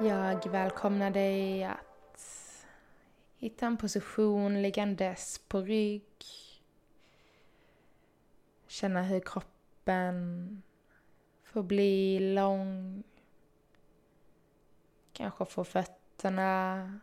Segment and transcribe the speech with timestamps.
[0.00, 2.66] Jag välkomnar dig att
[3.36, 6.02] hitta en position liggandes på rygg.
[8.66, 10.62] Känna hur kroppen
[11.42, 13.02] får bli lång.
[15.12, 17.00] Kanske få fötterna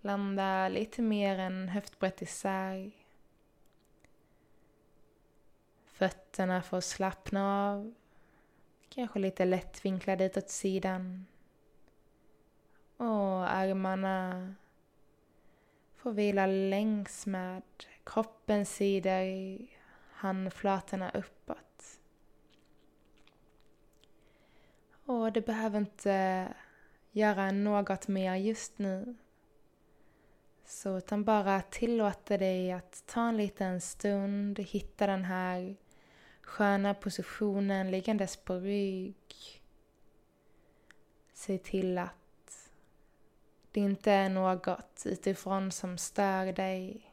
[0.00, 2.90] landa lite mer än höftbrett isär.
[5.84, 7.94] Fötterna får slappna av.
[8.88, 11.26] Kanske lite lättvinklad ut åt sidan.
[12.96, 14.54] Och armarna
[15.96, 17.62] får vila längs med
[18.04, 19.58] kroppens sidor,
[20.10, 21.98] handflatorna uppåt.
[25.06, 26.48] Och du behöver inte
[27.12, 29.16] göra något mer just nu.
[30.64, 35.76] Så utan bara tillåta dig att ta en liten stund, hitta den här
[36.46, 39.34] sköna positionen liggandes på rygg.
[41.32, 42.70] Se till att
[43.72, 47.12] det inte är något utifrån som stör dig.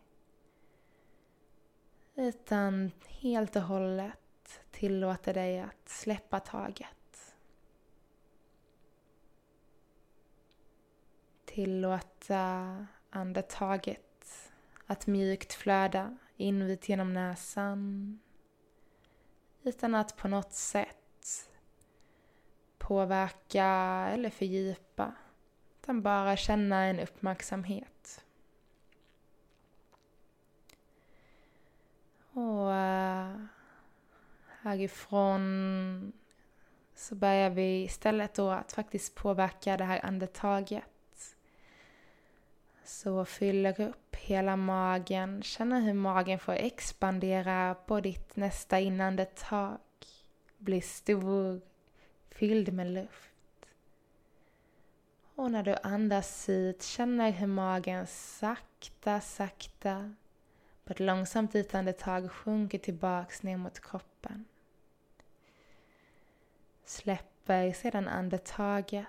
[2.15, 7.35] Utan helt och hållet tillåter dig att släppa taget.
[11.45, 14.51] Tillåta andetaget
[14.87, 18.19] att mjukt flöda inut genom näsan
[19.63, 21.49] utan att på något sätt
[22.77, 23.65] påverka
[24.13, 25.13] eller fördjupa
[25.81, 28.25] utan bara känna en uppmärksamhet.
[32.33, 33.35] Och eh,
[34.61, 36.13] härifrån
[36.95, 40.92] så börjar vi istället då att faktiskt påverka det här andetaget.
[42.85, 49.77] Så fyller upp hela magen, känna hur magen får expandera på ditt nästa inandetag.
[50.57, 51.61] Bli stor,
[52.29, 53.33] fylld med luft.
[55.35, 60.13] Och när du andas ut, känner hur magen sakta, sakta
[60.83, 64.45] på ett långsamt utandetag sjunker tillbaks ner mot kroppen.
[66.85, 69.05] Släpper sedan andetaget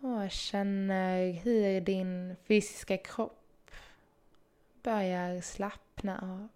[0.00, 3.70] och känner hur din fysiska kropp
[4.82, 6.48] börjar slappna av.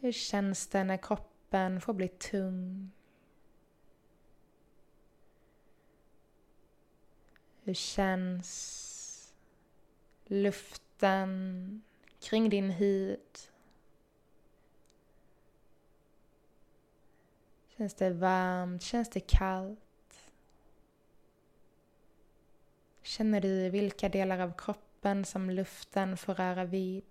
[0.00, 2.90] Hur känns det när kroppen får bli tung?
[7.62, 9.34] Hur känns
[10.26, 11.82] luften
[12.20, 13.38] kring din hud?
[17.78, 18.82] Känns det varmt?
[18.82, 20.30] Känns det kallt?
[23.02, 27.04] Känner du vilka delar av kroppen som luften får röra vid?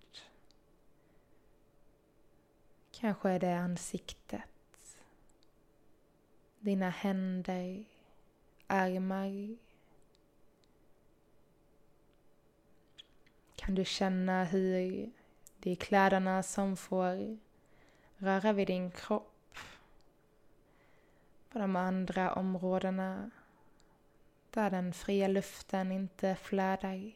[2.90, 4.98] Kanske är det ansiktet,
[6.58, 7.84] dina händer,
[8.66, 9.56] armar.
[13.56, 15.10] Kan du känna hur
[15.58, 17.38] det är kläderna som får
[18.16, 19.27] röra vid din kropp?
[21.50, 23.30] På de andra områdena
[24.50, 27.12] där den fria luften inte flödar.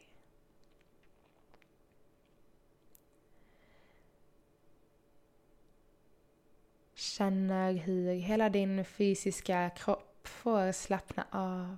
[6.93, 11.77] Känner hur hela din fysiska kropp får slappna av.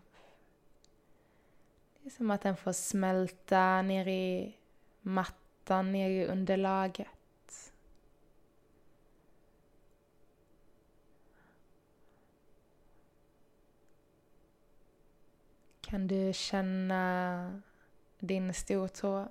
[2.02, 4.56] Det är som att den får smälta ner i
[5.02, 7.08] mattan, ner i underlaget.
[15.86, 17.62] Kan du känna
[18.20, 19.28] din stortå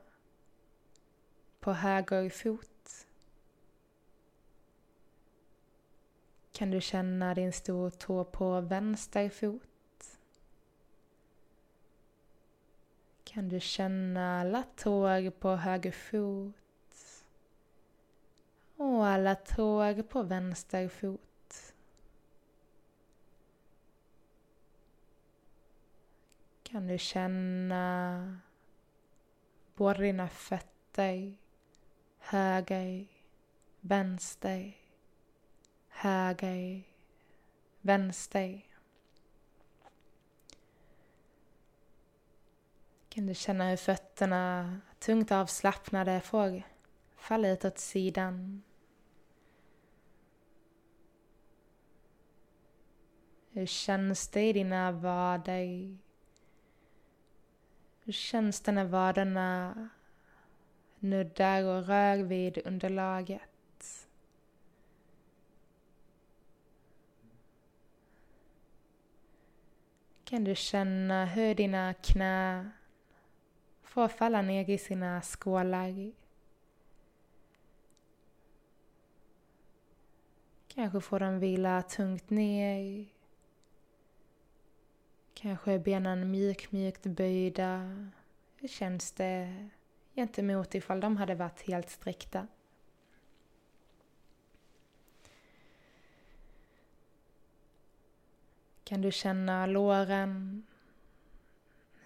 [1.61, 3.07] på höger fot?
[6.53, 10.19] Kan du känna din stortå på vänster fot?
[13.25, 16.55] Kan du känna alla tår på höger fot
[18.77, 21.34] och alla tår på vänster fot?
[26.65, 28.39] Kan du känna
[29.75, 31.37] både dina fötter,
[32.19, 33.07] höger,
[33.81, 34.77] vänster,
[35.89, 36.83] höger,
[37.81, 38.63] vänster.
[43.09, 46.63] Kan du känna hur fötterna, tungt avslappnade, får
[47.17, 48.63] falla ut åt sidan.
[53.51, 55.99] Hur känns det i dina vader?
[58.05, 59.89] Hur känns det när vaderna
[60.99, 63.43] nuddar och rör vid underlaget?
[70.35, 72.71] kan du känna hur dina knän
[73.83, 76.13] får falla ner i sina skålar.
[80.69, 83.14] Kanske får de vila tungt ner.
[85.45, 87.97] Kanske är benen mjukt, mjukt böjda.
[88.57, 89.69] Hur känns det
[90.15, 92.47] gentemot ifall de hade varit helt sträckta?
[98.85, 100.67] Kan du känna låren?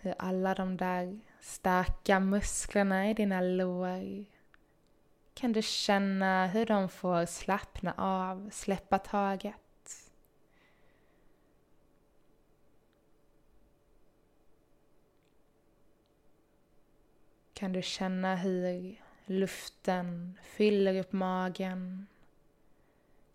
[0.01, 4.25] Hur alla de där starka musklerna i dina lår
[5.35, 9.68] kan du känna hur de får slappna av, släppa taget.
[17.59, 18.97] Kan du känna hur
[19.27, 22.07] luften fyller upp magen,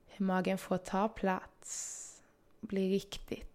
[0.07, 2.21] hur magen får ta plats
[2.61, 3.53] bli riktigt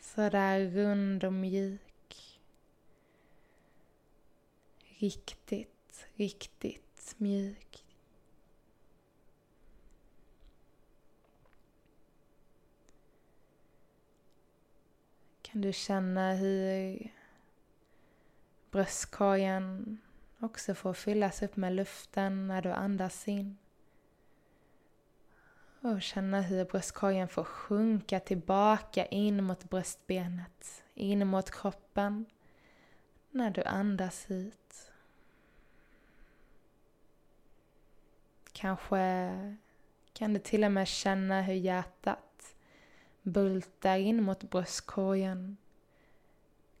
[0.00, 2.40] sådär rund och mjuk.
[4.98, 7.84] Riktigt, riktigt mjuk.
[15.42, 17.10] Kan du känna hur
[18.70, 19.98] bröstkorgen
[20.40, 23.56] också får fyllas upp med luften när du andas in.
[25.80, 32.26] Och känna hur bröstkorgen får sjunka tillbaka in mot bröstbenet, in mot kroppen
[33.30, 34.92] när du andas ut.
[38.52, 39.30] Kanske
[40.12, 42.54] kan du till och med känna hur hjärtat
[43.22, 45.56] bultar in mot bröstkorgen.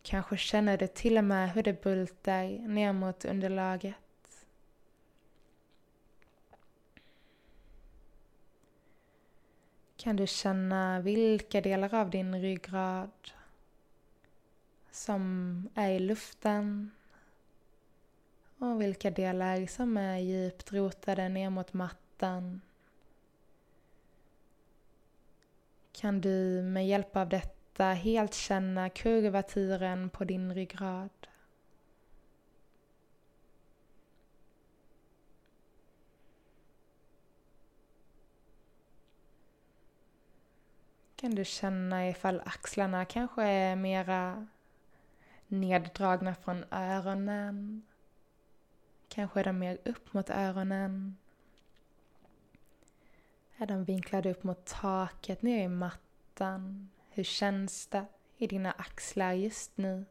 [0.02, 3.94] Kanske känner du till och med hur det bultar ner mot underlaget.
[10.00, 13.10] kan du känna vilka delar av din ryggrad
[14.90, 16.90] som är i luften
[18.58, 22.60] och vilka delar som är djupt rotade ner mot mattan.
[25.92, 31.10] Kan du med hjälp av detta helt känna kurvaturen på din ryggrad.
[41.20, 44.46] kan du känna ifall axlarna kanske är mera
[45.46, 47.82] neddragna från öronen.
[49.08, 51.16] Kanske är de mer upp mot öronen.
[53.56, 56.90] Är de vinklade upp mot taket, ner i mattan?
[57.12, 60.04] Hur känns det i dina axlar just nu?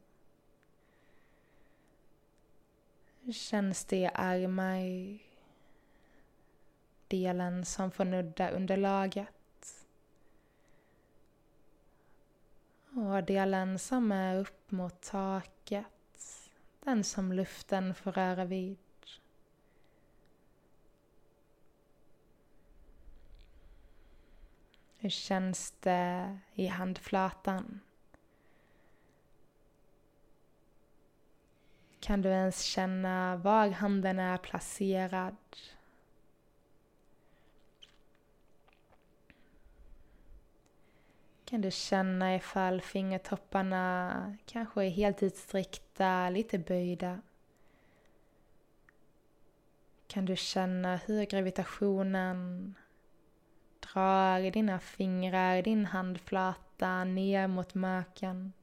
[3.21, 5.19] Hur känns det i armar?
[7.07, 9.87] Delen som får nudda underlaget?
[12.89, 15.85] Och delen som är upp mot taket,
[16.83, 18.77] den som luften får röra vid.
[25.01, 27.79] Hur känns det i handflatan?
[31.99, 35.35] Kan du ens känna var handen är placerad?
[41.49, 47.21] kan du känna ifall fingertopparna kanske är helt utsträckta, lite böjda.
[50.07, 52.75] Kan du känna hur gravitationen
[53.93, 58.53] drar dina fingrar, din handflata ner mot marken.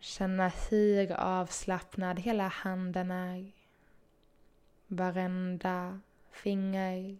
[0.00, 3.52] Känna hur avslappnad hela handen är.
[4.86, 7.16] Varenda finger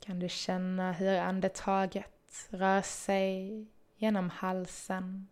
[0.00, 3.66] kan du känna hur andetaget rör sig
[3.96, 5.28] genom halsen.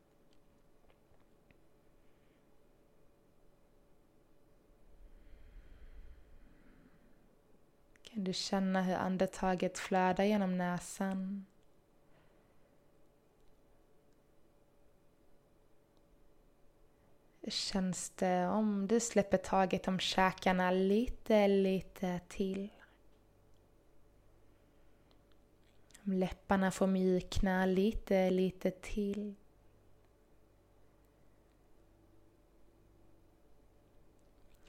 [8.13, 11.47] Kan du känna hur andetaget flödar genom näsan.
[17.41, 22.69] Hur känns det om du släpper taget om käkarna lite, lite till?
[26.05, 29.35] Om Läpparna får mjukna lite, lite till.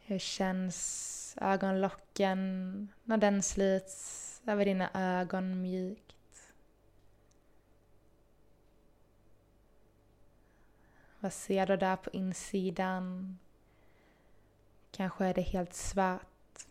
[0.06, 6.54] Hur känns ögonlocken när den slits över dina ögon mjukt?
[11.20, 13.38] Vad ser du där på insidan?
[14.92, 16.66] Kanske är det helt svart.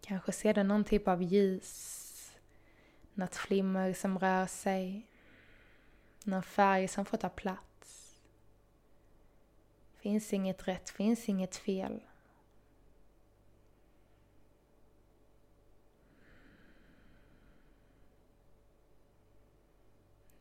[0.00, 2.32] Kanske ser du någon typ av ljus,
[3.14, 5.06] något flimmer som rör sig,
[6.24, 8.14] någon färg som får ta plats.
[9.96, 12.00] Finns inget rätt, finns inget fel.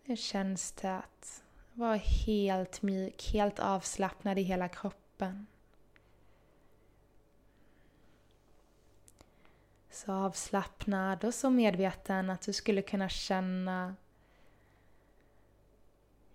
[0.07, 5.47] Hur känns det att vara helt mjuk, helt avslappnad i hela kroppen?
[9.89, 13.95] Så avslappnad och så medveten att du skulle kunna känna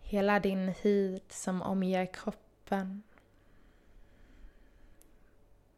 [0.01, 3.03] hela din hud som omger kroppen.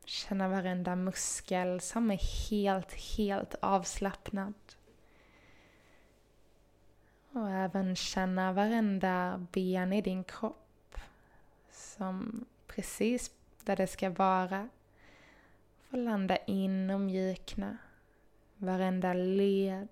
[0.04, 4.54] Känna varenda muskel som är helt, helt avslappnad.
[7.35, 10.99] Och även känna varenda ben i din kropp
[11.71, 13.31] som precis
[13.64, 14.69] där det ska vara
[15.91, 17.76] får landa in och mjukna.
[18.57, 19.88] Varenda led.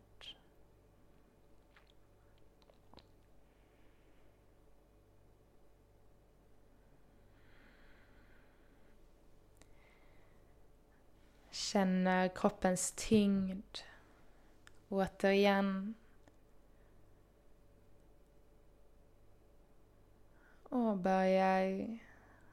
[11.50, 13.78] Känner kroppens tyngd.
[14.88, 15.94] Återigen
[20.72, 21.98] Och börjar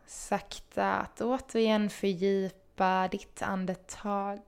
[0.06, 4.40] sakta att återigen fördjupa ditt andetag.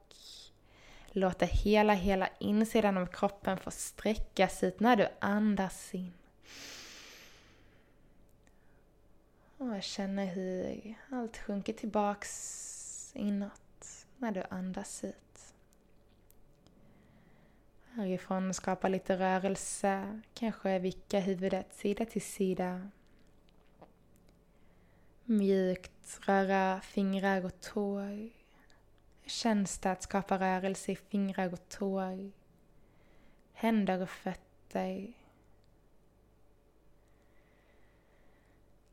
[1.12, 6.14] Låta hela, hela insidan av kroppen få sträckas ut när du andas in.
[9.58, 15.54] Och känner hur allt sjunker tillbaks inåt när du andas ut.
[17.92, 22.90] Härifrån skapa lite rörelse, kanske vicka huvudet sida till sida
[25.26, 28.30] Mjukt röra fingrar och tår.
[29.26, 32.32] Känns det att skapa rörelse i fingrar och tår?
[33.54, 35.14] Händer och fötter.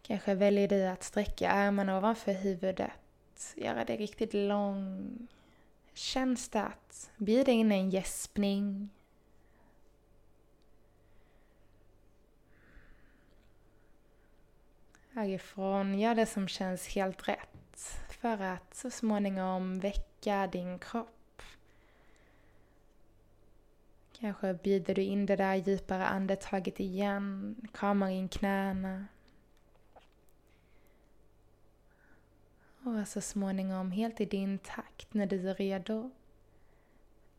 [0.02, 5.08] Kanske väljer du att sträcka armarna ovanför huvudet, göra det riktigt lång.
[5.94, 8.90] Känns det att bjuda in en gäspning
[15.18, 15.98] härifrån.
[15.98, 21.42] Gör det som känns helt rätt för att så småningom väcka din kropp.
[24.12, 29.06] Kanske bjuder du in det där djupare andetaget igen, kramar in knäna.
[32.82, 36.10] Och så småningom, helt i din takt, när du är redo,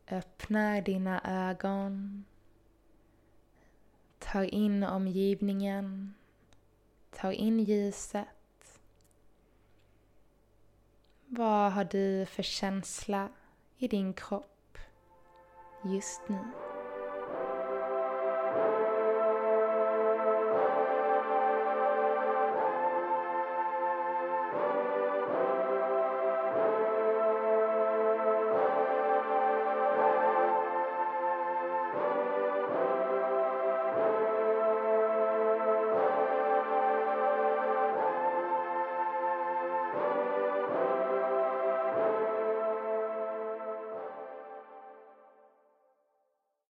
[0.08, 2.26] öppnar dina ögon,
[4.20, 6.14] tar in omgivningen
[7.22, 8.80] Ta in ljuset.
[11.26, 13.30] Vad har du för känsla
[13.78, 14.78] i din kropp
[15.84, 16.69] just nu?